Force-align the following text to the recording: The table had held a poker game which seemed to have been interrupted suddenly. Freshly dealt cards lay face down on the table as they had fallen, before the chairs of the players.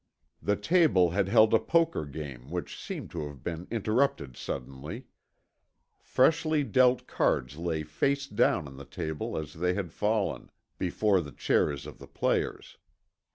The 0.41 0.55
table 0.55 1.11
had 1.11 1.29
held 1.29 1.53
a 1.53 1.59
poker 1.59 2.05
game 2.07 2.49
which 2.49 2.83
seemed 2.83 3.11
to 3.11 3.27
have 3.27 3.43
been 3.43 3.67
interrupted 3.69 4.35
suddenly. 4.35 5.05
Freshly 5.99 6.63
dealt 6.63 7.05
cards 7.05 7.55
lay 7.59 7.83
face 7.83 8.25
down 8.25 8.67
on 8.67 8.77
the 8.77 8.83
table 8.85 9.37
as 9.37 9.53
they 9.53 9.75
had 9.75 9.93
fallen, 9.93 10.49
before 10.79 11.21
the 11.21 11.31
chairs 11.31 11.85
of 11.85 11.99
the 11.99 12.07
players. 12.07 12.79